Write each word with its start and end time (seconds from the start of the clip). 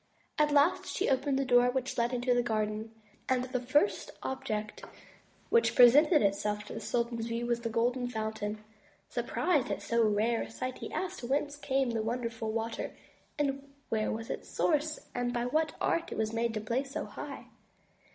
At 0.39 0.49
last 0.51 0.87
she 0.87 1.11
opened 1.11 1.39
a 1.39 1.45
door 1.45 1.69
which 1.69 1.95
led 1.95 2.11
into 2.11 2.33
the 2.33 2.41
garden; 2.41 2.89
and 3.29 3.43
the 3.43 3.59
first 3.59 4.09
object 4.23 4.83
which 5.51 5.75
presented 5.75 6.23
itself 6.23 6.63
to 6.63 6.73
the 6.73 6.79
sultan's 6.79 7.27
view 7.27 7.45
was 7.45 7.61
the 7.61 7.69
Golden 7.69 8.07
Fountain. 8.07 8.63
Surprised 9.09 9.69
at 9.69 9.79
so 9.83 10.01
rare 10.03 10.41
a 10.41 10.49
sight, 10.49 10.79
he 10.79 10.91
asked 10.91 11.23
whence 11.23 11.55
came 11.55 11.91
such 11.91 12.01
wonderful 12.01 12.51
water, 12.51 12.95
where 13.89 14.11
was 14.11 14.31
its 14.31 14.49
source, 14.49 15.07
and 15.13 15.31
by 15.33 15.45
what 15.45 15.75
art 15.79 16.11
it 16.11 16.17
was 16.17 16.33
made 16.33 16.55
to 16.55 16.61
play 16.61 16.83
so 16.83 17.05
high. 17.05 17.49